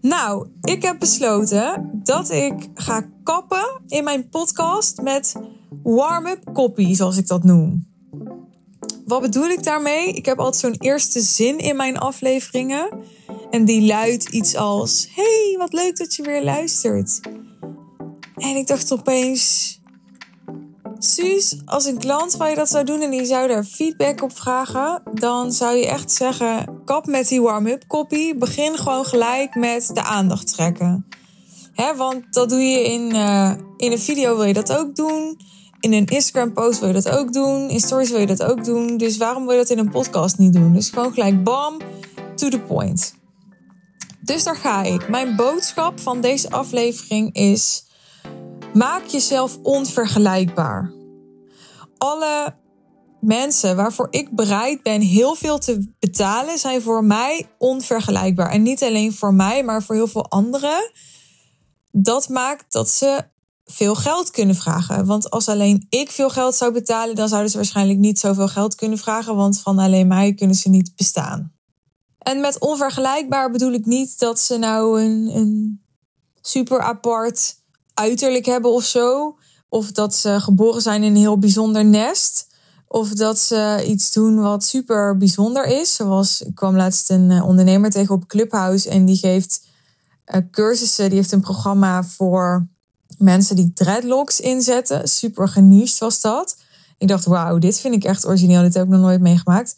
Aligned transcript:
Nou, 0.00 0.48
ik 0.60 0.82
heb 0.82 0.98
besloten 0.98 1.90
dat 2.02 2.30
ik 2.30 2.68
ga 2.74 3.04
kappen 3.22 3.82
in 3.86 4.04
mijn 4.04 4.28
podcast 4.28 5.00
met 5.02 5.34
warm-up 5.82 6.44
copy, 6.52 6.94
zoals 6.94 7.16
ik 7.16 7.26
dat 7.26 7.44
noem. 7.44 7.86
Wat 9.04 9.20
bedoel 9.20 9.48
ik 9.48 9.62
daarmee? 9.62 10.12
Ik 10.12 10.26
heb 10.26 10.38
altijd 10.38 10.56
zo'n 10.56 10.88
eerste 10.88 11.20
zin 11.20 11.58
in 11.58 11.76
mijn 11.76 11.98
afleveringen. 11.98 12.88
En 13.50 13.64
die 13.64 13.86
luidt 13.86 14.28
iets 14.28 14.56
als: 14.56 15.08
Hey, 15.14 15.54
wat 15.58 15.72
leuk 15.72 15.96
dat 15.96 16.14
je 16.14 16.22
weer 16.22 16.44
luistert. 16.44 17.20
En 18.34 18.56
ik 18.56 18.66
dacht 18.66 18.92
opeens: 18.92 19.77
Suus, 20.98 21.56
als 21.64 21.84
een 21.84 21.98
klant 21.98 22.34
van 22.36 22.50
je 22.50 22.56
dat 22.56 22.68
zou 22.68 22.84
doen 22.84 23.00
en 23.00 23.10
die 23.10 23.24
zou 23.24 23.48
daar 23.48 23.64
feedback 23.64 24.22
op 24.22 24.38
vragen, 24.38 25.02
dan 25.14 25.52
zou 25.52 25.76
je 25.76 25.86
echt 25.86 26.12
zeggen: 26.12 26.82
kap 26.84 27.06
met 27.06 27.28
die 27.28 27.42
warm-up 27.42 27.86
copy. 27.86 28.34
Begin 28.34 28.76
gewoon 28.76 29.04
gelijk 29.04 29.54
met 29.54 29.90
de 29.94 30.02
aandacht 30.02 30.46
trekken. 30.46 31.06
Hè, 31.72 31.96
want 31.96 32.24
dat 32.30 32.48
doe 32.48 32.60
je 32.60 32.84
in, 32.84 33.14
uh, 33.14 33.52
in 33.76 33.92
een 33.92 33.98
video, 33.98 34.36
wil 34.36 34.44
je 34.44 34.52
dat 34.52 34.76
ook 34.76 34.96
doen. 34.96 35.40
In 35.80 35.92
een 35.92 36.06
Instagram-post 36.06 36.78
wil 36.78 36.88
je 36.88 36.94
dat 36.94 37.08
ook 37.08 37.32
doen. 37.32 37.68
In 37.68 37.80
stories 37.80 38.10
wil 38.10 38.20
je 38.20 38.26
dat 38.26 38.42
ook 38.42 38.64
doen. 38.64 38.96
Dus 38.96 39.16
waarom 39.16 39.42
wil 39.42 39.52
je 39.52 39.58
dat 39.58 39.70
in 39.70 39.78
een 39.78 39.90
podcast 39.90 40.38
niet 40.38 40.52
doen? 40.52 40.72
Dus 40.72 40.90
gewoon 40.90 41.12
gelijk 41.12 41.44
bam, 41.44 41.76
to 42.34 42.48
the 42.48 42.60
point. 42.60 43.14
Dus 44.20 44.44
daar 44.44 44.56
ga 44.56 44.82
ik. 44.82 45.08
Mijn 45.08 45.36
boodschap 45.36 46.00
van 46.00 46.20
deze 46.20 46.50
aflevering 46.50 47.34
is 47.34 47.86
Maak 48.78 49.06
jezelf 49.06 49.58
onvergelijkbaar. 49.62 50.92
Alle 51.96 52.56
mensen 53.20 53.76
waarvoor 53.76 54.06
ik 54.10 54.34
bereid 54.34 54.82
ben 54.82 55.00
heel 55.00 55.34
veel 55.34 55.58
te 55.58 55.92
betalen, 55.98 56.58
zijn 56.58 56.82
voor 56.82 57.04
mij 57.04 57.50
onvergelijkbaar. 57.58 58.50
En 58.50 58.62
niet 58.62 58.82
alleen 58.82 59.12
voor 59.12 59.34
mij, 59.34 59.64
maar 59.64 59.82
voor 59.82 59.94
heel 59.94 60.06
veel 60.06 60.30
anderen. 60.30 60.90
Dat 61.90 62.28
maakt 62.28 62.72
dat 62.72 62.88
ze 62.88 63.24
veel 63.64 63.94
geld 63.94 64.30
kunnen 64.30 64.54
vragen. 64.54 65.06
Want 65.06 65.30
als 65.30 65.48
alleen 65.48 65.86
ik 65.88 66.10
veel 66.10 66.30
geld 66.30 66.54
zou 66.54 66.72
betalen, 66.72 67.14
dan 67.14 67.28
zouden 67.28 67.50
ze 67.50 67.56
waarschijnlijk 67.56 67.98
niet 67.98 68.18
zoveel 68.18 68.48
geld 68.48 68.74
kunnen 68.74 68.98
vragen. 68.98 69.36
Want 69.36 69.60
van 69.60 69.78
alleen 69.78 70.06
mij 70.06 70.34
kunnen 70.34 70.56
ze 70.56 70.68
niet 70.68 70.92
bestaan. 70.96 71.52
En 72.18 72.40
met 72.40 72.58
onvergelijkbaar 72.58 73.50
bedoel 73.50 73.72
ik 73.72 73.86
niet 73.86 74.18
dat 74.18 74.40
ze 74.40 74.56
nou 74.56 75.02
een, 75.02 75.36
een 75.36 75.82
super 76.40 76.80
apart 76.80 77.57
uiterlijk 77.98 78.46
hebben 78.46 78.70
of 78.70 78.84
zo. 78.84 79.36
Of 79.68 79.92
dat 79.92 80.14
ze 80.14 80.40
geboren 80.40 80.82
zijn 80.82 81.02
in 81.02 81.10
een 81.10 81.20
heel 81.20 81.38
bijzonder 81.38 81.84
nest. 81.84 82.46
Of 82.88 83.08
dat 83.08 83.38
ze 83.38 83.84
iets 83.86 84.12
doen 84.12 84.40
wat 84.40 84.64
super 84.64 85.16
bijzonder 85.16 85.64
is. 85.64 85.94
Zoals 85.94 86.42
ik 86.42 86.54
kwam 86.54 86.76
laatst 86.76 87.10
een 87.10 87.30
eh, 87.30 87.46
ondernemer 87.46 87.90
tegen 87.90 88.14
op 88.14 88.26
Clubhouse 88.26 88.90
en 88.90 89.04
die 89.04 89.16
geeft 89.16 89.66
uh, 90.26 90.40
cursussen. 90.50 91.08
Die 91.08 91.18
heeft 91.18 91.32
een 91.32 91.40
programma 91.40 92.04
voor 92.04 92.68
mensen 93.18 93.56
die 93.56 93.72
dreadlocks 93.74 94.40
inzetten. 94.40 95.08
Super 95.08 95.48
geniest 95.48 95.98
was 95.98 96.20
dat. 96.20 96.56
Ik 96.98 97.08
dacht, 97.08 97.24
wauw, 97.24 97.58
dit 97.58 97.80
vind 97.80 97.94
ik 97.94 98.04
echt 98.04 98.26
origineel. 98.26 98.62
Dit 98.62 98.74
heb 98.74 98.84
ik 98.84 98.90
nog 98.90 99.00
nooit 99.00 99.20
meegemaakt. 99.20 99.76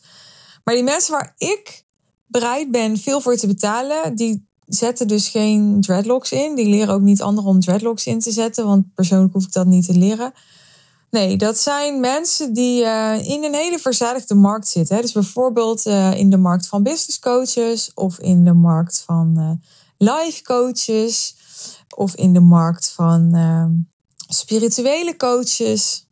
Maar 0.64 0.74
die 0.74 0.84
mensen 0.84 1.12
waar 1.12 1.34
ik 1.36 1.84
bereid 2.26 2.70
ben 2.70 2.98
veel 2.98 3.20
voor 3.20 3.36
te 3.36 3.46
betalen, 3.46 4.14
die 4.14 4.49
zetten 4.74 5.08
dus 5.08 5.28
geen 5.28 5.80
dreadlocks 5.80 6.32
in. 6.32 6.54
Die 6.54 6.68
leren 6.68 6.94
ook 6.94 7.00
niet 7.00 7.22
anderen 7.22 7.50
om 7.50 7.60
dreadlocks 7.60 8.06
in 8.06 8.20
te 8.20 8.30
zetten, 8.30 8.66
want 8.66 8.94
persoonlijk 8.94 9.32
hoef 9.32 9.44
ik 9.44 9.52
dat 9.52 9.66
niet 9.66 9.86
te 9.86 9.98
leren. 9.98 10.32
Nee, 11.10 11.36
dat 11.36 11.58
zijn 11.58 12.00
mensen 12.00 12.52
die 12.52 12.82
uh, 12.82 13.28
in 13.28 13.44
een 13.44 13.54
hele 13.54 13.78
verzadigde 13.78 14.34
markt 14.34 14.68
zitten. 14.68 14.96
Hè. 14.96 15.02
Dus 15.02 15.12
bijvoorbeeld 15.12 15.86
uh, 15.86 16.18
in 16.18 16.30
de 16.30 16.36
markt 16.36 16.66
van 16.66 16.82
business 16.82 17.18
coaches 17.18 17.90
of 17.94 18.18
in 18.18 18.44
de 18.44 18.52
markt 18.52 19.02
van 19.06 19.34
uh, 19.38 19.50
life 19.98 20.42
coaches 20.42 21.36
of 21.96 22.14
in 22.14 22.32
de 22.32 22.40
markt 22.40 22.90
van 22.90 23.34
spirituele 24.28 25.16
coaches. 25.16 26.08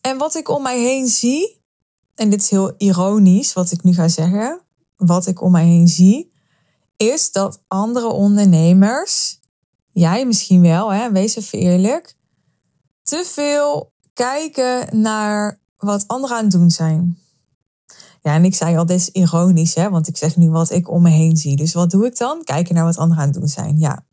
En 0.00 0.18
wat 0.18 0.34
ik 0.34 0.48
om 0.48 0.62
mij 0.62 0.80
heen 0.80 1.06
zie, 1.06 1.60
en 2.14 2.30
dit 2.30 2.40
is 2.40 2.50
heel 2.50 2.74
ironisch 2.78 3.52
wat 3.52 3.70
ik 3.70 3.82
nu 3.82 3.94
ga 3.94 4.08
zeggen, 4.08 4.60
wat 4.96 5.26
ik 5.26 5.42
om 5.42 5.52
mij 5.52 5.64
heen 5.64 5.88
zie, 5.88 6.32
is 7.12 7.32
dat 7.32 7.62
andere 7.68 8.06
ondernemers, 8.06 9.40
jij 9.92 10.26
misschien 10.26 10.60
wel, 10.60 10.92
hè, 10.92 11.12
wees 11.12 11.36
even 11.36 11.58
eerlijk, 11.58 12.16
te 13.02 13.24
veel 13.24 13.92
kijken 14.12 15.00
naar 15.00 15.60
wat 15.76 16.04
anderen 16.06 16.36
aan 16.36 16.42
het 16.42 16.52
doen 16.52 16.70
zijn. 16.70 17.18
Ja, 18.22 18.34
en 18.34 18.44
ik 18.44 18.54
zei 18.54 18.76
al, 18.76 18.86
dit 18.86 18.98
is 18.98 19.10
ironisch, 19.10 19.74
hè, 19.74 19.90
want 19.90 20.08
ik 20.08 20.16
zeg 20.16 20.36
nu 20.36 20.50
wat 20.50 20.70
ik 20.70 20.90
om 20.90 21.02
me 21.02 21.10
heen 21.10 21.36
zie. 21.36 21.56
Dus 21.56 21.74
wat 21.74 21.90
doe 21.90 22.06
ik 22.06 22.18
dan? 22.18 22.44
Kijken 22.44 22.74
naar 22.74 22.84
wat 22.84 22.96
anderen 22.96 23.22
aan 23.22 23.30
het 23.30 23.38
doen 23.38 23.48
zijn, 23.48 23.78
ja. 23.78 24.04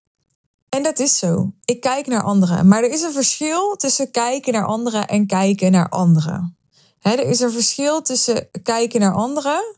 En 0.69 0.84
dat 0.84 1.00
is 1.00 1.18
zo. 1.18 1.52
Ik 1.66 1.81
kijk 1.81 2.08
naar 2.08 2.23
anderen. 2.23 2.68
Maar 2.68 2.84
er 2.84 2.91
is 2.91 3.02
een 3.02 3.12
verschil 3.12 3.75
tussen 3.75 4.12
kijken 4.12 4.53
naar 4.53 4.66
anderen 4.66 5.08
en 5.08 5.28
kijken 5.28 5.72
naar 5.72 5.90
anderen. 5.90 6.58
er 7.02 7.19
is 7.19 7.40
een 7.40 7.52
verschil 7.52 8.02
tussen 8.02 8.50
kijken 8.63 9.00
naar 9.00 9.13
anderen 9.13 9.75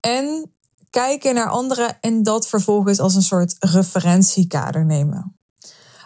en 0.00 0.54
kijken 0.90 1.34
naar 1.34 1.48
anderen 1.48 2.00
en 2.00 2.22
dat 2.22 2.48
vervolgens 2.48 3.00
als 3.00 3.14
een 3.14 3.22
soort 3.22 3.56
referentiekader 3.58 4.84
nemen. 4.84 5.38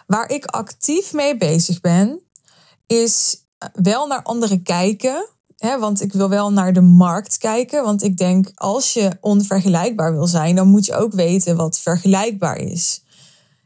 Waar 0.07 0.29
ik 0.29 0.45
actief 0.45 1.13
mee 1.13 1.37
bezig 1.37 1.81
ben, 1.81 2.21
is 2.87 3.45
wel 3.73 4.07
naar 4.07 4.23
anderen 4.23 4.63
kijken. 4.63 5.29
Hè, 5.57 5.79
want 5.79 6.01
ik 6.01 6.13
wil 6.13 6.29
wel 6.29 6.51
naar 6.51 6.73
de 6.73 6.81
markt 6.81 7.37
kijken. 7.37 7.83
Want 7.83 8.03
ik 8.03 8.17
denk, 8.17 8.51
als 8.55 8.93
je 8.93 9.17
onvergelijkbaar 9.21 10.13
wil 10.13 10.27
zijn, 10.27 10.55
dan 10.55 10.67
moet 10.67 10.85
je 10.85 10.95
ook 10.95 11.13
weten 11.13 11.55
wat 11.55 11.79
vergelijkbaar 11.79 12.57
is. 12.57 13.03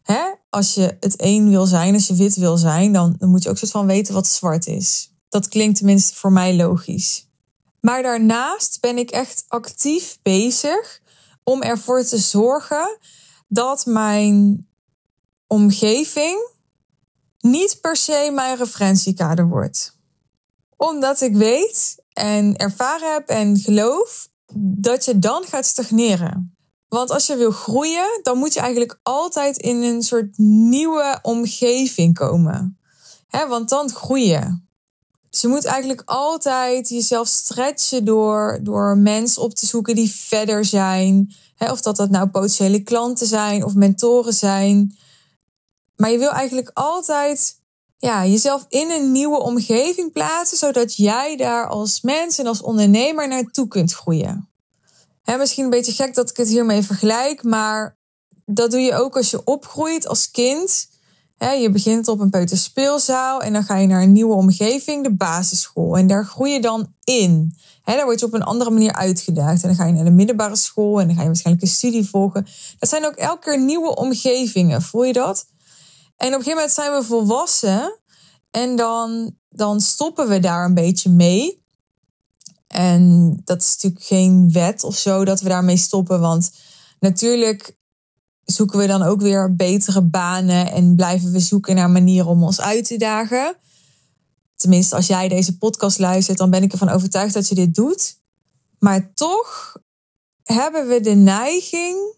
Hè? 0.03 0.21
Als 0.49 0.73
je 0.73 0.97
het 0.99 1.13
een 1.17 1.49
wil 1.49 1.65
zijn, 1.65 1.93
als 1.93 2.07
je 2.07 2.15
wit 2.15 2.35
wil 2.35 2.57
zijn, 2.57 2.93
dan, 2.93 3.15
dan 3.17 3.29
moet 3.29 3.43
je 3.43 3.49
ook 3.49 3.57
soort 3.57 3.71
van 3.71 3.85
weten 3.85 4.13
wat 4.13 4.27
zwart 4.27 4.67
is. 4.67 5.13
Dat 5.29 5.47
klinkt 5.47 5.77
tenminste 5.77 6.15
voor 6.15 6.31
mij 6.31 6.55
logisch. 6.55 7.27
Maar 7.81 8.01
daarnaast 8.01 8.77
ben 8.81 8.97
ik 8.97 9.09
echt 9.09 9.45
actief 9.47 10.19
bezig 10.21 10.98
om 11.49 11.61
ervoor 11.61 12.03
te 12.03 12.17
zorgen 12.17 12.97
dat 13.47 13.85
mijn 13.85 14.67
omgeving 15.47 16.49
niet 17.39 17.81
per 17.81 17.95
se 17.95 18.31
mijn 18.33 18.57
referentiekader 18.57 19.47
wordt. 19.47 19.97
Omdat 20.75 21.21
ik 21.21 21.35
weet 21.35 22.03
en 22.13 22.55
ervaren 22.55 23.13
heb 23.13 23.27
en 23.27 23.57
geloof 23.57 24.29
dat 24.55 25.05
je 25.05 25.19
dan 25.19 25.43
gaat 25.43 25.65
stagneren. 25.65 26.57
Want 26.87 27.11
als 27.11 27.27
je 27.27 27.35
wil 27.35 27.51
groeien, 27.51 28.19
dan 28.21 28.37
moet 28.37 28.53
je 28.53 28.59
eigenlijk 28.59 28.99
altijd 29.03 29.57
in 29.57 29.75
een 29.81 30.03
soort 30.03 30.37
nieuwe 30.37 31.19
omgeving 31.21 32.13
komen. 32.13 32.79
He, 33.27 33.47
want 33.47 33.69
dan 33.69 33.89
groei 33.89 34.25
je. 34.25 34.59
Dus 35.29 35.41
je 35.41 35.47
moet 35.47 35.65
eigenlijk 35.65 36.01
altijd 36.05 36.89
jezelf 36.89 37.27
stretchen 37.27 38.05
door, 38.05 38.59
door 38.63 38.97
mensen 38.97 39.41
op 39.41 39.53
te 39.53 39.65
zoeken 39.65 39.95
die 39.95 40.11
verder 40.11 40.65
zijn. 40.65 41.33
of 41.57 41.81
dat 41.81 41.95
dat 41.95 42.09
nou 42.09 42.27
potentiële 42.27 42.83
klanten 42.83 43.27
zijn 43.27 43.63
of 43.63 43.73
mentoren 43.73 44.33
zijn. 44.33 44.97
Maar 45.95 46.11
je 46.11 46.17
wil 46.17 46.31
eigenlijk 46.31 46.71
altijd 46.73 47.57
ja, 47.97 48.25
jezelf 48.25 48.65
in 48.69 48.91
een 48.91 49.11
nieuwe 49.11 49.39
omgeving 49.39 50.11
plaatsen, 50.11 50.57
zodat 50.57 50.95
jij 50.95 51.37
daar 51.37 51.67
als 51.67 52.01
mens 52.01 52.37
en 52.37 52.47
als 52.47 52.61
ondernemer 52.61 53.27
naartoe 53.27 53.67
kunt 53.67 53.93
groeien. 53.93 54.49
Misschien 55.37 55.63
een 55.63 55.69
beetje 55.69 55.91
gek 55.91 56.13
dat 56.13 56.29
ik 56.29 56.37
het 56.37 56.47
hiermee 56.47 56.81
vergelijk, 56.81 57.43
maar 57.43 57.97
dat 58.45 58.71
doe 58.71 58.79
je 58.79 58.95
ook 58.95 59.17
als 59.17 59.31
je 59.31 59.43
opgroeit 59.43 60.07
als 60.07 60.31
kind 60.31 60.88
je 61.39 61.69
begint 61.71 62.07
op 62.07 62.19
een 62.19 62.29
peuterspeelzaal 62.29 63.41
en 63.41 63.53
dan 63.53 63.63
ga 63.63 63.77
je 63.77 63.87
naar 63.87 64.01
een 64.01 64.11
nieuwe 64.11 64.33
omgeving, 64.33 65.03
de 65.03 65.15
basisschool. 65.15 65.97
En 65.97 66.07
daar 66.07 66.25
groei 66.25 66.51
je 66.51 66.61
dan 66.61 66.93
in. 67.03 67.55
daar 67.83 68.05
word 68.05 68.19
je 68.19 68.25
op 68.25 68.33
een 68.33 68.43
andere 68.43 68.69
manier 68.69 68.93
uitgedaagd. 68.93 69.61
En 69.61 69.67
dan 69.67 69.77
ga 69.77 69.85
je 69.85 69.93
naar 69.93 70.03
de 70.03 70.11
middelbare 70.11 70.55
school 70.55 70.99
en 70.99 71.07
dan 71.07 71.15
ga 71.15 71.21
je 71.21 71.27
waarschijnlijk 71.27 71.65
een 71.65 71.71
studie 71.71 72.09
volgen. 72.09 72.47
Dat 72.79 72.89
zijn 72.89 73.05
ook 73.05 73.15
elke 73.15 73.39
keer 73.39 73.59
nieuwe 73.59 73.95
omgevingen. 73.95 74.81
Voel 74.81 75.03
je 75.03 75.13
dat? 75.13 75.47
En 76.17 76.27
op 76.27 76.33
een 76.33 76.43
gegeven 76.43 76.53
moment 76.53 76.71
zijn 76.71 76.91
we 76.91 77.03
volwassen 77.03 77.99
en 78.51 78.75
dan, 78.75 79.35
dan 79.49 79.81
stoppen 79.81 80.27
we 80.27 80.39
daar 80.39 80.65
een 80.65 80.73
beetje 80.73 81.09
mee. 81.09 81.63
En 82.67 83.33
dat 83.43 83.61
is 83.61 83.69
natuurlijk 83.69 84.03
geen 84.03 84.51
wet 84.51 84.83
of 84.83 84.95
zo 84.95 85.25
dat 85.25 85.41
we 85.41 85.49
daarmee 85.49 85.77
stoppen. 85.77 86.19
Want 86.19 86.51
natuurlijk 86.99 87.77
zoeken 88.51 88.79
we 88.79 88.87
dan 88.87 89.01
ook 89.01 89.21
weer 89.21 89.55
betere 89.55 90.01
banen 90.01 90.71
en 90.71 90.95
blijven 90.95 91.31
we 91.31 91.39
zoeken 91.39 91.75
naar 91.75 91.89
manieren 91.89 92.29
om 92.29 92.43
ons 92.43 92.61
uit 92.61 92.85
te 92.85 92.97
dagen. 92.97 93.55
Tenminste, 94.55 94.95
als 94.95 95.07
jij 95.07 95.27
deze 95.27 95.57
podcast 95.57 95.99
luistert, 95.99 96.37
dan 96.37 96.49
ben 96.49 96.63
ik 96.63 96.71
ervan 96.71 96.89
overtuigd 96.89 97.33
dat 97.33 97.47
je 97.47 97.55
dit 97.55 97.75
doet. 97.75 98.17
Maar 98.79 99.13
toch 99.13 99.77
hebben 100.43 100.87
we 100.87 101.01
de 101.01 101.15
neiging 101.15 102.15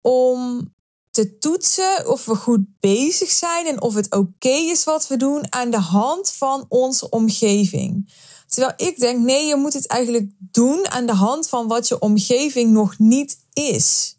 om 0.00 0.72
te 1.10 1.38
toetsen 1.38 2.08
of 2.08 2.24
we 2.24 2.34
goed 2.34 2.64
bezig 2.80 3.30
zijn 3.30 3.66
en 3.66 3.82
of 3.82 3.94
het 3.94 4.14
oké 4.14 4.48
is 4.48 4.84
wat 4.84 5.08
we 5.08 5.16
doen 5.16 5.52
aan 5.52 5.70
de 5.70 5.80
hand 5.80 6.32
van 6.32 6.64
onze 6.68 7.10
omgeving. 7.10 8.12
Terwijl 8.46 8.72
ik 8.76 8.98
denk, 8.98 9.24
nee, 9.24 9.46
je 9.46 9.56
moet 9.56 9.72
het 9.72 9.86
eigenlijk 9.86 10.30
doen 10.38 10.88
aan 10.88 11.06
de 11.06 11.14
hand 11.14 11.48
van 11.48 11.68
wat 11.68 11.88
je 11.88 11.98
omgeving 11.98 12.72
nog 12.72 12.98
niet 12.98 13.38
is 13.52 14.17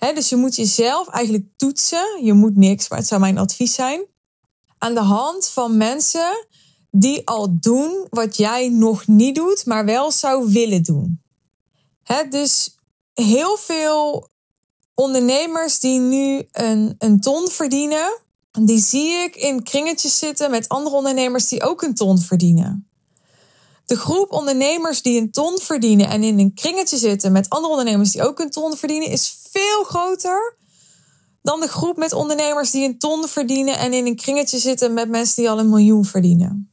dus 0.00 0.28
je 0.28 0.36
moet 0.36 0.56
jezelf 0.56 1.08
eigenlijk 1.08 1.44
toetsen. 1.56 2.24
Je 2.24 2.32
moet 2.32 2.56
niks, 2.56 2.88
maar 2.88 2.98
het 2.98 3.08
zou 3.08 3.20
mijn 3.20 3.38
advies 3.38 3.74
zijn. 3.74 4.06
Aan 4.78 4.94
de 4.94 5.00
hand 5.00 5.48
van 5.48 5.76
mensen 5.76 6.46
die 6.90 7.26
al 7.26 7.60
doen 7.60 8.06
wat 8.10 8.36
jij 8.36 8.68
nog 8.68 9.06
niet 9.06 9.34
doet, 9.34 9.66
maar 9.66 9.84
wel 9.84 10.10
zou 10.10 10.52
willen 10.52 10.82
doen. 10.82 11.22
dus 12.30 12.74
heel 13.14 13.56
veel 13.56 14.28
ondernemers 14.94 15.78
die 15.78 15.98
nu 15.98 16.48
een, 16.52 16.94
een 16.98 17.20
ton 17.20 17.48
verdienen, 17.48 18.18
die 18.50 18.80
zie 18.80 19.12
ik 19.12 19.36
in 19.36 19.62
kringetjes 19.62 20.18
zitten 20.18 20.50
met 20.50 20.68
andere 20.68 20.96
ondernemers 20.96 21.48
die 21.48 21.62
ook 21.62 21.82
een 21.82 21.94
ton 21.94 22.18
verdienen. 22.18 22.88
De 23.84 23.96
groep 23.96 24.32
ondernemers 24.32 25.02
die 25.02 25.20
een 25.20 25.30
ton 25.30 25.58
verdienen 25.58 26.08
en 26.08 26.22
in 26.22 26.38
een 26.38 26.54
kringetje 26.54 26.96
zitten 26.96 27.32
met 27.32 27.48
andere 27.48 27.72
ondernemers 27.72 28.12
die 28.12 28.22
ook 28.22 28.38
een 28.38 28.50
ton 28.50 28.76
verdienen, 28.76 29.08
is 29.08 29.36
veel 29.50 29.84
groter 29.84 30.56
dan 31.42 31.60
de 31.60 31.68
groep 31.68 31.96
met 31.96 32.12
ondernemers 32.12 32.70
die 32.70 32.88
een 32.88 32.98
ton 32.98 33.28
verdienen 33.28 33.78
en 33.78 33.92
in 33.92 34.06
een 34.06 34.16
kringetje 34.16 34.58
zitten 34.58 34.94
met 34.94 35.08
mensen 35.08 35.36
die 35.36 35.50
al 35.50 35.58
een 35.58 35.68
miljoen 35.68 36.04
verdienen. 36.04 36.70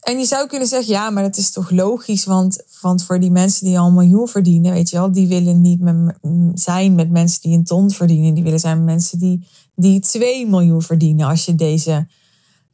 En 0.00 0.18
je 0.18 0.24
zou 0.24 0.46
kunnen 0.46 0.68
zeggen, 0.68 0.92
ja, 0.92 1.10
maar 1.10 1.22
dat 1.22 1.36
is 1.36 1.50
toch 1.50 1.70
logisch, 1.70 2.24
want, 2.24 2.62
want 2.80 3.04
voor 3.04 3.20
die 3.20 3.30
mensen 3.30 3.66
die 3.66 3.78
al 3.78 3.86
een 3.86 3.94
miljoen 3.94 4.28
verdienen, 4.28 4.72
weet 4.72 4.90
je 4.90 4.96
wel, 4.96 5.12
die 5.12 5.28
willen 5.28 5.60
niet 5.60 5.80
met, 5.80 6.18
zijn 6.54 6.94
met 6.94 7.10
mensen 7.10 7.40
die 7.40 7.56
een 7.56 7.64
ton 7.64 7.90
verdienen. 7.90 8.34
Die 8.34 8.42
willen 8.42 8.60
zijn 8.60 8.76
met 8.76 8.86
mensen 8.86 9.18
die, 9.18 9.46
die 9.74 10.00
2 10.00 10.46
miljoen 10.46 10.82
verdienen, 10.82 11.26
als 11.26 11.44
je 11.44 11.54
deze 11.54 12.08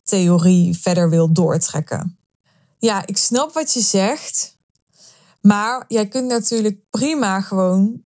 theorie 0.03 0.79
verder 0.79 1.11
wil 1.11 1.33
doortrekken. 1.33 2.19
Ja, 2.79 3.07
ik 3.07 3.17
snap 3.17 3.53
wat 3.53 3.73
je 3.73 3.81
zegt, 3.81 4.59
maar 5.41 5.85
jij 5.89 6.09
kunt 6.09 6.29
natuurlijk 6.29 6.81
prima 6.91 7.41
gewoon 7.41 8.05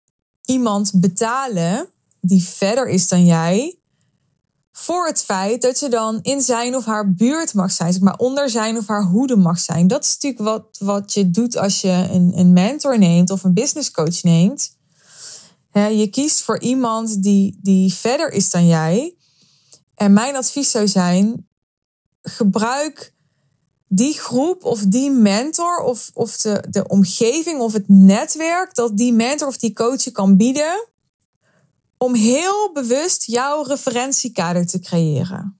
iemand 0.50 0.92
betalen 0.96 1.90
die 2.22 2.44
verder 2.44 2.88
is 2.88 3.07
dan 3.07 3.25
jij, 3.25 3.80
voor 4.72 5.07
het 5.07 5.24
feit 5.24 5.62
dat 5.62 5.80
je 5.80 5.90
dan 5.90 6.19
in 6.22 6.42
zijn 6.42 6.75
of 6.75 6.86
haar 6.86 7.13
buurt 7.13 7.54
mag 7.54 7.72
zijn, 7.72 7.94
zeg 7.94 8.01
maar 8.01 8.18
onder 8.18 8.50
zijn 8.50 8.78
of 8.78 8.88
haar 8.88 9.04
hoede 9.04 9.36
mag 9.36 9.60
zijn. 9.60 9.88
Dat 9.88 10.04
is 10.04 10.13
natuurlijk 10.13 10.42
wat, 10.42 10.78
wat 10.80 11.13
je 11.13 11.30
doet 11.30 11.57
als 11.57 11.81
je 11.81 12.07
een, 12.12 12.31
een 12.36 12.54
mentor 12.54 12.98
neemt 12.98 13.30
of 13.30 13.44
een 13.44 13.54
business 13.54 13.92
coach 13.92 14.24
neemt. 14.24 14.78
je 15.74 16.07
kiest 16.12 16.42
voor 16.42 16.60
iemand 16.60 17.24
die, 17.24 17.60
die 17.62 17.94
verder 17.94 18.31
is 18.31 18.50
dan 18.50 18.68
jij. 18.68 19.16
En 19.96 20.13
mijn 20.13 20.36
advies 20.36 20.72
zou 20.72 20.88
zijn: 20.88 21.48
gebruik 22.22 23.13
die 23.91 24.13
groep 24.13 24.63
of 24.63 24.80
die 24.80 25.12
mentor 25.12 25.77
of, 25.77 26.12
of 26.13 26.38
de, 26.38 26.63
de 26.69 26.88
omgeving 26.88 27.59
of 27.59 27.74
het 27.74 27.88
netwerk 27.88 28.75
dat 28.75 28.97
die 28.97 29.13
mentor 29.13 29.47
of 29.47 29.57
die 29.57 29.74
coach 29.74 30.03
je 30.03 30.12
kan 30.12 30.38
bieden 30.38 30.88
om 31.97 32.13
heel 32.13 32.71
bewust 32.74 33.25
jouw 33.25 33.62
referentiekader 33.62 34.68
te 34.68 34.80
creëren. 34.80 35.59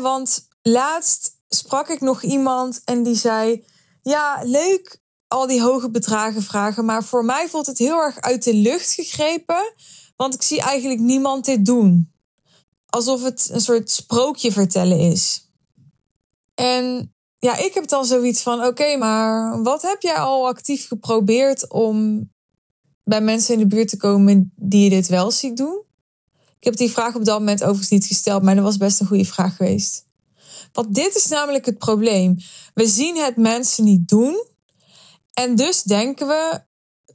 Want 0.00 0.48
laatst 0.62 1.30
sprak 1.48 1.88
ik 1.88 2.00
nog 2.00 2.22
iemand 2.22 2.80
en 2.84 3.02
die 3.02 3.14
zei: 3.14 3.64
Ja, 4.02 4.42
leuk 4.44 5.00
al 5.28 5.46
die 5.46 5.62
hoge 5.62 5.90
bedragen 5.90 6.42
vragen, 6.42 6.84
maar 6.84 7.04
voor 7.04 7.24
mij 7.24 7.48
voelt 7.48 7.66
het 7.66 7.78
heel 7.78 7.98
erg 7.98 8.20
uit 8.20 8.44
de 8.44 8.54
lucht 8.54 8.92
gegrepen, 8.92 9.72
want 10.16 10.34
ik 10.34 10.42
zie 10.42 10.60
eigenlijk 10.60 11.00
niemand 11.00 11.44
dit 11.44 11.64
doen. 11.64 12.12
Alsof 12.86 13.22
het 13.22 13.48
een 13.52 13.60
soort 13.60 13.90
sprookje 13.90 14.52
vertellen 14.52 14.98
is. 14.98 15.50
En 16.54 17.14
ja, 17.44 17.56
ik 17.56 17.74
heb 17.74 17.88
dan 17.88 18.04
zoiets 18.04 18.42
van: 18.42 18.64
oké, 18.64 18.96
maar 18.96 19.62
wat 19.62 19.82
heb 19.82 20.02
jij 20.02 20.14
al 20.14 20.46
actief 20.46 20.86
geprobeerd 20.86 21.70
om 21.70 22.28
bij 23.04 23.20
mensen 23.20 23.54
in 23.54 23.60
de 23.60 23.66
buurt 23.66 23.88
te 23.88 23.96
komen 23.96 24.52
die 24.56 24.84
je 24.84 24.90
dit 24.90 25.08
wel 25.08 25.30
ziet 25.30 25.56
doen? 25.56 25.82
Ik 26.58 26.64
heb 26.64 26.76
die 26.76 26.90
vraag 26.90 27.14
op 27.14 27.24
dat 27.24 27.38
moment 27.38 27.62
overigens 27.62 27.90
niet 27.90 28.06
gesteld, 28.06 28.42
maar 28.42 28.54
dat 28.54 28.64
was 28.64 28.76
best 28.76 29.00
een 29.00 29.06
goede 29.06 29.24
vraag 29.24 29.56
geweest. 29.56 30.04
Want 30.72 30.94
dit 30.94 31.16
is 31.16 31.26
namelijk 31.26 31.66
het 31.66 31.78
probleem. 31.78 32.36
We 32.74 32.86
zien 32.86 33.16
het 33.16 33.36
mensen 33.36 33.84
niet 33.84 34.08
doen. 34.08 34.44
En 35.32 35.56
dus 35.56 35.82
denken 35.82 36.26
we 36.26 36.60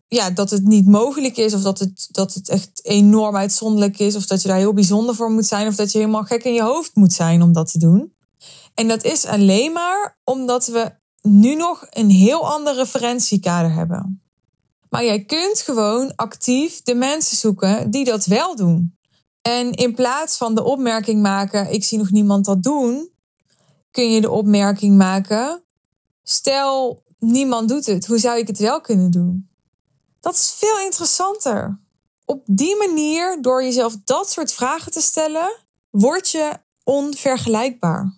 ja, 0.07 0.29
dat 0.29 0.49
het 0.49 0.63
niet 0.63 0.87
mogelijk 0.87 1.37
is, 1.37 1.53
of 1.53 1.61
dat 1.61 1.79
het, 1.79 2.07
dat 2.11 2.33
het 2.33 2.49
echt 2.49 2.79
enorm 2.83 3.35
uitzonderlijk 3.35 3.99
is, 3.99 4.15
of 4.15 4.25
dat 4.25 4.41
je 4.41 4.47
daar 4.47 4.57
heel 4.57 4.73
bijzonder 4.73 5.15
voor 5.15 5.31
moet 5.31 5.45
zijn, 5.45 5.67
of 5.67 5.75
dat 5.75 5.91
je 5.91 5.97
helemaal 5.97 6.23
gek 6.23 6.43
in 6.43 6.53
je 6.53 6.63
hoofd 6.63 6.95
moet 6.95 7.13
zijn 7.13 7.41
om 7.41 7.53
dat 7.53 7.71
te 7.71 7.79
doen. 7.79 8.15
En 8.77 8.87
dat 8.87 9.03
is 9.03 9.25
alleen 9.25 9.71
maar 9.71 10.19
omdat 10.23 10.67
we 10.67 10.91
nu 11.21 11.55
nog 11.55 11.87
een 11.89 12.09
heel 12.09 12.47
ander 12.47 12.75
referentiekader 12.75 13.73
hebben. 13.73 14.21
Maar 14.89 15.03
jij 15.03 15.25
kunt 15.25 15.61
gewoon 15.61 16.15
actief 16.15 16.81
de 16.81 16.95
mensen 16.95 17.37
zoeken 17.37 17.91
die 17.91 18.05
dat 18.05 18.25
wel 18.25 18.55
doen. 18.55 18.97
En 19.41 19.71
in 19.71 19.95
plaats 19.95 20.37
van 20.37 20.55
de 20.55 20.63
opmerking 20.63 21.21
maken: 21.21 21.71
ik 21.71 21.83
zie 21.83 21.97
nog 21.97 22.11
niemand 22.11 22.45
dat 22.45 22.63
doen, 22.63 23.09
kun 23.91 24.11
je 24.11 24.21
de 24.21 24.29
opmerking 24.29 24.97
maken: 24.97 25.63
stel 26.23 27.03
niemand 27.19 27.69
doet 27.69 27.85
het, 27.85 28.05
hoe 28.05 28.19
zou 28.19 28.39
ik 28.39 28.47
het 28.47 28.59
wel 28.59 28.81
kunnen 28.81 29.11
doen? 29.11 29.49
Dat 30.19 30.33
is 30.33 30.55
veel 30.57 30.79
interessanter. 30.79 31.79
Op 32.25 32.41
die 32.45 32.77
manier, 32.77 33.41
door 33.41 33.63
jezelf 33.63 33.95
dat 34.03 34.29
soort 34.29 34.53
vragen 34.53 34.91
te 34.91 35.01
stellen, 35.01 35.55
word 35.89 36.29
je 36.29 36.51
onvergelijkbaar. 36.83 38.16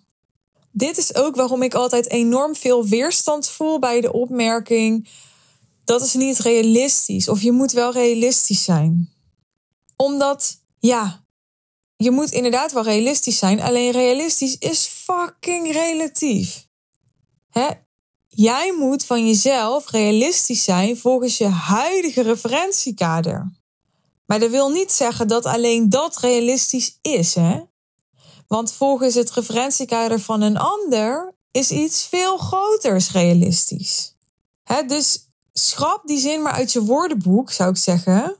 Dit 0.80 0.98
is 0.98 1.14
ook 1.14 1.36
waarom 1.36 1.62
ik 1.62 1.74
altijd 1.74 2.10
enorm 2.10 2.56
veel 2.56 2.86
weerstand 2.86 3.50
voel 3.50 3.78
bij 3.78 4.00
de 4.00 4.12
opmerking: 4.12 5.08
dat 5.84 6.02
is 6.02 6.14
niet 6.14 6.38
realistisch. 6.38 7.28
Of 7.28 7.42
je 7.42 7.52
moet 7.52 7.72
wel 7.72 7.92
realistisch 7.92 8.64
zijn. 8.64 9.12
Omdat, 9.96 10.56
ja, 10.78 11.24
je 11.96 12.10
moet 12.10 12.30
inderdaad 12.30 12.72
wel 12.72 12.82
realistisch 12.82 13.38
zijn. 13.38 13.60
Alleen 13.60 13.90
realistisch 13.90 14.58
is 14.58 14.86
fucking 14.86 15.72
relatief. 15.72 16.66
Hè? 17.50 17.68
Jij 18.28 18.74
moet 18.78 19.04
van 19.04 19.26
jezelf 19.26 19.90
realistisch 19.90 20.64
zijn 20.64 20.96
volgens 20.96 21.38
je 21.38 21.48
huidige 21.48 22.22
referentiekader. 22.22 23.52
Maar 24.26 24.38
dat 24.38 24.50
wil 24.50 24.68
niet 24.68 24.92
zeggen 24.92 25.28
dat 25.28 25.46
alleen 25.46 25.88
dat 25.88 26.16
realistisch 26.16 26.98
is, 27.02 27.34
hè? 27.34 27.60
Want 28.50 28.72
volgens 28.72 29.14
het 29.14 29.30
referentiekader 29.30 30.20
van 30.20 30.40
een 30.40 30.56
ander 30.56 31.34
is 31.50 31.70
iets 31.70 32.06
veel 32.06 32.36
groters 32.36 33.12
realistisch. 33.12 34.16
Dus 34.86 35.18
schrap 35.52 36.06
die 36.06 36.18
zin 36.18 36.42
maar 36.42 36.52
uit 36.52 36.72
je 36.72 36.82
woordenboek, 36.82 37.50
zou 37.50 37.70
ik 37.70 37.76
zeggen. 37.76 38.36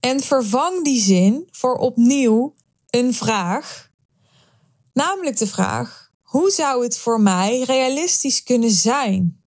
En 0.00 0.20
vervang 0.20 0.84
die 0.84 1.00
zin 1.00 1.48
voor 1.50 1.74
opnieuw 1.74 2.54
een 2.90 3.14
vraag. 3.14 3.90
Namelijk 4.92 5.36
de 5.36 5.46
vraag: 5.46 6.10
hoe 6.22 6.50
zou 6.50 6.82
het 6.82 6.98
voor 6.98 7.20
mij 7.20 7.62
realistisch 7.62 8.42
kunnen 8.42 8.70
zijn? 8.70 9.42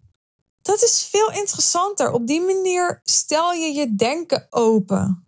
Dat 0.61 0.83
is 0.83 1.07
veel 1.11 1.31
interessanter. 1.31 2.11
Op 2.11 2.27
die 2.27 2.41
manier 2.41 3.01
stel 3.03 3.51
je 3.51 3.73
je 3.73 3.95
denken 3.95 4.47
open. 4.49 5.27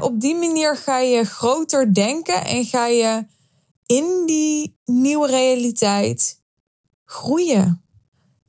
op 0.00 0.20
die 0.20 0.34
manier 0.34 0.76
ga 0.76 0.98
je 0.98 1.24
groter 1.24 1.94
denken 1.94 2.44
en 2.44 2.64
ga 2.64 2.86
je 2.86 3.34
in 3.86 4.22
die 4.26 4.78
nieuwe 4.84 5.26
realiteit 5.26 6.42
groeien. 7.04 7.82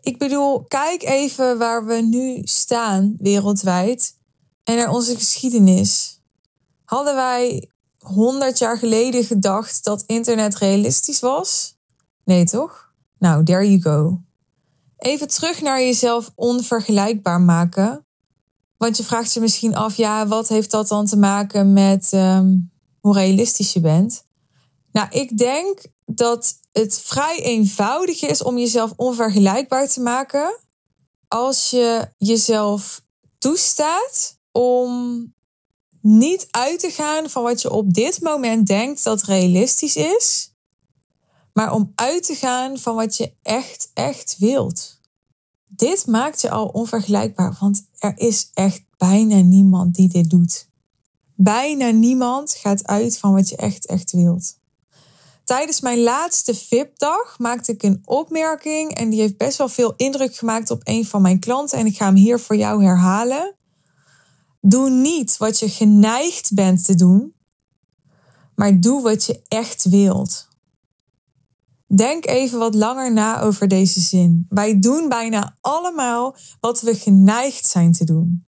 Ik 0.01 0.17
bedoel, 0.17 0.63
kijk 0.63 1.03
even 1.03 1.57
waar 1.57 1.85
we 1.85 1.95
nu 1.95 2.41
staan 2.43 3.15
wereldwijd 3.19 4.15
en 4.63 4.75
naar 4.75 4.89
onze 4.89 5.15
geschiedenis. 5.15 6.21
Hadden 6.83 7.15
wij 7.15 7.69
100 7.97 8.57
jaar 8.57 8.77
geleden 8.77 9.23
gedacht 9.23 9.83
dat 9.83 10.03
internet 10.05 10.55
realistisch 10.55 11.19
was? 11.19 11.77
Nee, 12.23 12.45
toch? 12.45 12.91
Nou, 13.17 13.43
there 13.43 13.69
you 13.69 13.81
go. 13.81 14.21
Even 14.97 15.27
terug 15.27 15.61
naar 15.61 15.79
jezelf 15.79 16.31
onvergelijkbaar 16.35 17.41
maken. 17.41 18.05
Want 18.77 18.97
je 18.97 19.03
vraagt 19.03 19.33
je 19.33 19.39
misschien 19.39 19.75
af, 19.75 19.95
ja, 19.95 20.27
wat 20.27 20.47
heeft 20.47 20.71
dat 20.71 20.87
dan 20.87 21.05
te 21.05 21.17
maken 21.17 21.73
met 21.73 22.11
um, 22.13 22.71
hoe 22.99 23.13
realistisch 23.13 23.73
je 23.73 23.79
bent? 23.79 24.26
Nou, 24.97 25.09
ik 25.09 25.37
denk 25.37 25.85
dat 26.05 26.59
het 26.71 26.99
vrij 26.99 27.39
eenvoudig 27.41 28.21
is 28.21 28.43
om 28.43 28.57
jezelf 28.57 28.93
onvergelijkbaar 28.95 29.87
te 29.87 30.01
maken 30.01 30.59
als 31.27 31.69
je 31.69 32.13
jezelf 32.17 33.01
toestaat 33.37 34.39
om 34.51 35.33
niet 36.01 36.47
uit 36.51 36.79
te 36.79 36.91
gaan 36.91 37.29
van 37.29 37.43
wat 37.43 37.61
je 37.61 37.71
op 37.71 37.93
dit 37.93 38.21
moment 38.21 38.67
denkt 38.67 39.03
dat 39.03 39.23
realistisch 39.23 39.95
is, 39.95 40.53
maar 41.53 41.73
om 41.73 41.91
uit 41.95 42.23
te 42.23 42.35
gaan 42.35 42.77
van 42.77 42.95
wat 42.95 43.17
je 43.17 43.33
echt, 43.41 43.91
echt 43.93 44.35
wilt. 44.39 44.99
Dit 45.67 46.07
maakt 46.07 46.41
je 46.41 46.49
al 46.49 46.67
onvergelijkbaar, 46.67 47.57
want 47.59 47.87
er 47.97 48.13
is 48.15 48.49
echt 48.53 48.83
bijna 48.97 49.41
niemand 49.41 49.95
die 49.95 50.09
dit 50.09 50.29
doet. 50.29 50.69
Bijna 51.35 51.89
niemand 51.89 52.53
gaat 52.53 52.87
uit 52.87 53.17
van 53.17 53.33
wat 53.33 53.49
je 53.49 53.55
echt, 53.55 53.85
echt 53.85 54.11
wilt. 54.11 54.57
Tijdens 55.47 55.81
mijn 55.81 56.03
laatste 56.03 56.55
VIP-dag 56.55 57.39
maakte 57.39 57.71
ik 57.71 57.83
een 57.83 58.01
opmerking 58.05 58.93
en 58.93 59.09
die 59.09 59.19
heeft 59.19 59.37
best 59.37 59.57
wel 59.57 59.69
veel 59.69 59.93
indruk 59.95 60.35
gemaakt 60.35 60.71
op 60.71 60.81
een 60.83 61.05
van 61.05 61.21
mijn 61.21 61.39
klanten. 61.39 61.77
En 61.77 61.85
ik 61.85 61.95
ga 61.95 62.05
hem 62.05 62.15
hier 62.15 62.39
voor 62.39 62.55
jou 62.55 62.83
herhalen. 62.83 63.55
Doe 64.61 64.89
niet 64.89 65.37
wat 65.37 65.59
je 65.59 65.69
geneigd 65.69 66.53
bent 66.53 66.85
te 66.85 66.95
doen, 66.95 67.33
maar 68.55 68.79
doe 68.79 69.01
wat 69.01 69.25
je 69.25 69.41
echt 69.47 69.89
wilt. 69.89 70.47
Denk 71.95 72.25
even 72.25 72.59
wat 72.59 72.75
langer 72.75 73.13
na 73.13 73.41
over 73.41 73.67
deze 73.67 73.99
zin. 73.99 74.45
Wij 74.49 74.79
doen 74.79 75.09
bijna 75.09 75.57
allemaal 75.61 76.35
wat 76.59 76.81
we 76.81 76.95
geneigd 76.95 77.67
zijn 77.67 77.91
te 77.91 78.05
doen. 78.05 78.45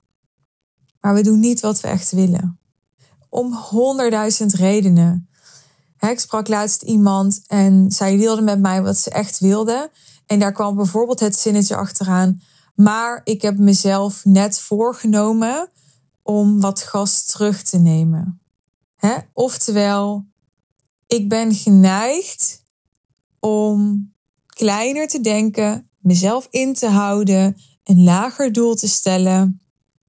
Maar 1.00 1.14
we 1.14 1.22
doen 1.22 1.40
niet 1.40 1.60
wat 1.60 1.80
we 1.80 1.88
echt 1.88 2.12
willen. 2.12 2.60
Om 3.30 3.54
honderdduizend 3.54 4.54
redenen. 4.54 5.29
Ik 6.00 6.20
sprak 6.20 6.48
laatst 6.48 6.82
iemand 6.82 7.42
en 7.48 7.92
zij 7.92 8.18
deelde 8.18 8.42
met 8.42 8.60
mij 8.60 8.82
wat 8.82 8.98
ze 8.98 9.10
echt 9.10 9.40
wilde. 9.40 9.92
En 10.26 10.40
daar 10.40 10.52
kwam 10.52 10.76
bijvoorbeeld 10.76 11.20
het 11.20 11.36
zinnetje 11.36 11.76
achteraan. 11.76 12.42
Maar 12.76 13.22
ik 13.24 13.42
heb 13.42 13.58
mezelf 13.58 14.26
net 14.26 14.60
voorgenomen 14.60 15.70
om 16.24 16.62
wat 16.62 16.82
gas 16.82 17.26
terug 17.26 17.64
te 17.64 17.78
nemen. 17.78 18.42
Oftewel, 19.34 20.26
ik 21.08 21.30
ben 21.30 21.54
geneigd 21.54 22.64
om 23.40 24.08
kleiner 24.46 25.08
te 25.08 25.22
denken, 25.22 25.90
mezelf 25.98 26.48
in 26.50 26.74
te 26.74 26.88
houden, 26.88 27.58
een 27.84 28.04
lager 28.04 28.52
doel 28.52 28.76
te 28.76 28.88
stellen, 28.88 29.62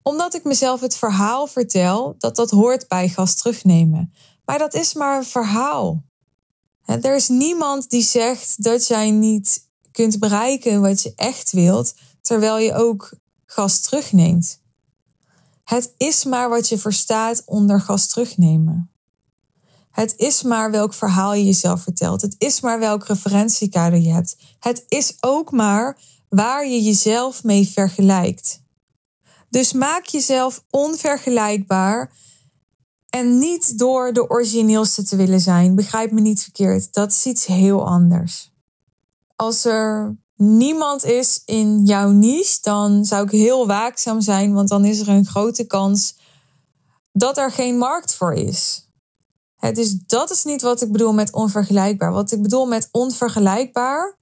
omdat 0.03 0.35
ik 0.35 0.45
mezelf 0.45 0.81
het 0.81 0.97
verhaal 0.97 1.47
vertel 1.47 2.15
dat 2.19 2.37
dat 2.37 2.51
hoort 2.51 2.89
bij 2.89 3.09
gas 3.09 3.35
terugnemen. 3.35 4.13
Maar 4.51 4.59
dat 4.59 4.75
is 4.75 4.95
maar 4.95 5.17
een 5.17 5.25
verhaal. 5.25 6.05
Er 6.85 7.15
is 7.15 7.29
niemand 7.29 7.91
die 7.91 8.03
zegt 8.03 8.63
dat 8.63 8.87
jij 8.87 9.11
niet 9.11 9.69
kunt 9.91 10.19
bereiken 10.19 10.81
wat 10.81 11.03
je 11.03 11.13
echt 11.17 11.53
wilt, 11.53 11.95
terwijl 12.21 12.59
je 12.59 12.75
ook 12.75 13.13
gas 13.47 13.81
terugneemt. 13.81 14.61
Het 15.65 15.95
is 15.97 16.25
maar 16.25 16.49
wat 16.49 16.69
je 16.69 16.79
verstaat 16.79 17.43
onder 17.47 17.81
gas 17.81 18.07
terugnemen. 18.07 18.93
Het 19.91 20.15
is 20.17 20.43
maar 20.43 20.71
welk 20.71 20.95
verhaal 20.95 21.35
je 21.35 21.45
jezelf 21.45 21.83
vertelt. 21.83 22.21
Het 22.21 22.35
is 22.39 22.61
maar 22.61 22.79
welk 22.79 23.05
referentiekader 23.05 23.99
je 23.99 24.13
hebt. 24.13 24.37
Het 24.59 24.85
is 24.89 25.17
ook 25.21 25.51
maar 25.51 25.99
waar 26.29 26.67
je 26.67 26.83
jezelf 26.83 27.45
mee 27.45 27.69
vergelijkt. 27.69 28.63
Dus 29.49 29.73
maak 29.73 30.07
jezelf 30.07 30.65
onvergelijkbaar 30.71 32.13
en 33.11 33.39
niet 33.39 33.79
door 33.79 34.13
de 34.13 34.31
origineelste 34.31 35.05
te 35.05 35.17
willen 35.17 35.41
zijn. 35.41 35.75
Begrijp 35.75 36.11
me 36.11 36.21
niet 36.21 36.43
verkeerd, 36.43 36.93
dat 36.93 37.11
is 37.11 37.27
iets 37.27 37.47
heel 37.47 37.87
anders. 37.87 38.53
Als 39.37 39.65
er 39.65 40.17
niemand 40.37 41.05
is 41.05 41.43
in 41.45 41.85
jouw 41.85 42.11
niche, 42.11 42.59
dan 42.63 43.05
zou 43.05 43.25
ik 43.25 43.31
heel 43.31 43.67
waakzaam 43.67 44.21
zijn, 44.21 44.53
want 44.53 44.69
dan 44.69 44.85
is 44.85 45.01
er 45.01 45.09
een 45.09 45.27
grote 45.27 45.65
kans 45.65 46.19
dat 47.13 47.39
er 47.39 47.53
geen 47.53 47.79
markt 47.79 48.15
voor 48.15 48.33
is. 48.35 48.89
dus 49.73 49.97
dat 50.07 50.31
is 50.31 50.45
niet 50.45 50.63
wat 50.63 50.83
ik 50.83 50.93
bedoel 50.93 51.13
met 51.13 51.33
onvergelijkbaar. 51.33 52.13
Wat 52.13 52.33
ik 52.33 52.43
bedoel 52.43 52.67
met 52.67 52.89
onvergelijkbaar 52.93 54.19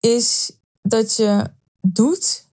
is 0.00 0.52
dat 0.82 1.16
je 1.16 1.50
doet 1.80 2.45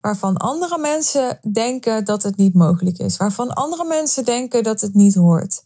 waarvan 0.00 0.36
andere 0.36 0.78
mensen 0.78 1.38
denken 1.52 2.04
dat 2.04 2.22
het 2.22 2.36
niet 2.36 2.54
mogelijk 2.54 2.98
is, 2.98 3.16
waarvan 3.16 3.54
andere 3.54 3.84
mensen 3.84 4.24
denken 4.24 4.62
dat 4.62 4.80
het 4.80 4.94
niet 4.94 5.14
hoort, 5.14 5.64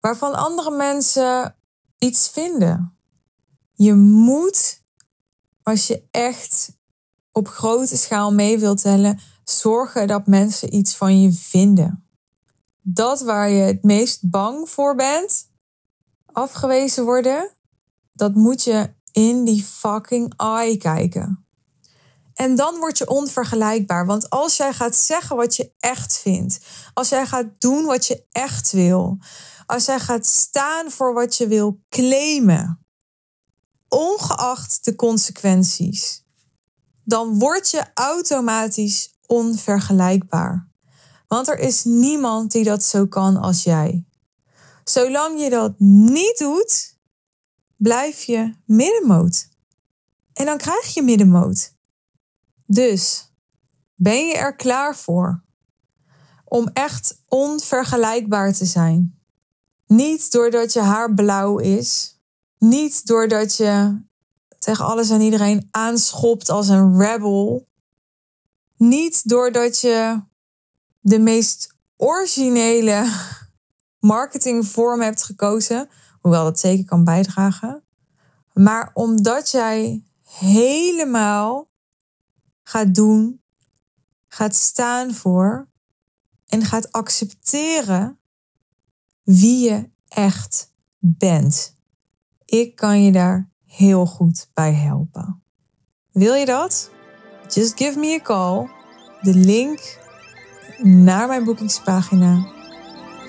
waarvan 0.00 0.34
andere 0.34 0.70
mensen 0.70 1.54
iets 1.98 2.28
vinden. 2.28 2.98
Je 3.74 3.94
moet, 3.94 4.82
als 5.62 5.86
je 5.86 6.08
echt 6.10 6.76
op 7.32 7.48
grote 7.48 7.96
schaal 7.96 8.32
mee 8.32 8.58
wilt 8.58 8.80
tellen, 8.80 9.20
zorgen 9.44 10.06
dat 10.06 10.26
mensen 10.26 10.74
iets 10.74 10.96
van 10.96 11.20
je 11.20 11.32
vinden. 11.32 12.08
Dat 12.80 13.20
waar 13.20 13.50
je 13.50 13.62
het 13.62 13.82
meest 13.82 14.30
bang 14.30 14.68
voor 14.68 14.94
bent, 14.94 15.50
afgewezen 16.32 17.04
worden, 17.04 17.50
dat 18.12 18.34
moet 18.34 18.62
je 18.62 18.94
in 19.12 19.44
die 19.44 19.64
fucking 19.64 20.34
eye 20.36 20.76
kijken. 20.76 21.43
En 22.34 22.54
dan 22.54 22.78
word 22.78 22.98
je 22.98 23.08
onvergelijkbaar. 23.08 24.06
Want 24.06 24.30
als 24.30 24.56
jij 24.56 24.72
gaat 24.72 24.96
zeggen 24.96 25.36
wat 25.36 25.56
je 25.56 25.72
echt 25.78 26.18
vindt, 26.18 26.58
als 26.94 27.08
jij 27.08 27.26
gaat 27.26 27.60
doen 27.60 27.84
wat 27.84 28.06
je 28.06 28.26
echt 28.32 28.72
wil, 28.72 29.18
als 29.66 29.84
jij 29.84 30.00
gaat 30.00 30.26
staan 30.26 30.90
voor 30.90 31.14
wat 31.14 31.36
je 31.36 31.46
wil 31.46 31.80
claimen, 31.88 32.86
ongeacht 33.88 34.84
de 34.84 34.94
consequenties, 34.94 36.24
dan 37.04 37.38
word 37.38 37.70
je 37.70 37.84
automatisch 37.94 39.18
onvergelijkbaar. 39.26 40.68
Want 41.28 41.48
er 41.48 41.58
is 41.58 41.84
niemand 41.84 42.52
die 42.52 42.64
dat 42.64 42.82
zo 42.82 43.06
kan 43.06 43.36
als 43.36 43.62
jij. 43.62 44.04
Zolang 44.84 45.40
je 45.40 45.50
dat 45.50 45.74
niet 45.78 46.38
doet, 46.38 46.98
blijf 47.76 48.22
je 48.22 48.54
middenmoot. 48.66 49.48
En 50.32 50.46
dan 50.46 50.58
krijg 50.58 50.94
je 50.94 51.02
middenmoot. 51.02 51.73
Dus 52.66 53.32
ben 53.94 54.26
je 54.26 54.36
er 54.36 54.56
klaar 54.56 54.96
voor 54.96 55.42
om 56.44 56.68
echt 56.72 57.22
onvergelijkbaar 57.28 58.52
te 58.52 58.64
zijn? 58.64 59.18
Niet 59.86 60.32
doordat 60.32 60.72
je 60.72 60.80
haar 60.80 61.14
blauw 61.14 61.58
is, 61.58 62.20
niet 62.58 63.06
doordat 63.06 63.56
je 63.56 64.02
tegen 64.58 64.84
alles 64.84 65.10
en 65.10 65.20
iedereen 65.20 65.68
aanschopt 65.70 66.48
als 66.48 66.68
een 66.68 66.98
rebel, 66.98 67.68
niet 68.76 69.28
doordat 69.28 69.80
je 69.80 70.22
de 71.00 71.18
meest 71.18 71.74
originele 71.96 73.12
marketingvorm 73.98 75.00
hebt 75.00 75.22
gekozen, 75.22 75.88
hoewel 76.20 76.44
dat 76.44 76.60
zeker 76.60 76.84
kan 76.84 77.04
bijdragen, 77.04 77.84
maar 78.52 78.90
omdat 78.94 79.50
jij 79.50 80.04
helemaal 80.22 81.68
gaat 82.64 82.94
doen, 82.94 83.42
gaat 84.28 84.54
staan 84.54 85.14
voor 85.14 85.68
en 86.46 86.64
gaat 86.64 86.92
accepteren 86.92 88.18
wie 89.22 89.68
je 89.68 89.90
echt 90.08 90.72
bent. 90.98 91.76
Ik 92.44 92.76
kan 92.76 93.02
je 93.02 93.12
daar 93.12 93.50
heel 93.64 94.06
goed 94.06 94.50
bij 94.54 94.72
helpen. 94.72 95.42
Wil 96.12 96.34
je 96.34 96.46
dat? 96.46 96.90
Just 97.48 97.76
give 97.76 97.98
me 97.98 98.18
a 98.20 98.22
call. 98.22 98.68
De 99.20 99.34
link 99.34 99.98
naar 100.82 101.28
mijn 101.28 101.44
boekingspagina 101.44 102.52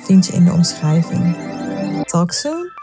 vind 0.02 0.26
je 0.26 0.34
in 0.34 0.46
de 0.46 0.52
omschrijving. 0.52 1.36
Talk 2.06 2.32
soon. 2.32 2.75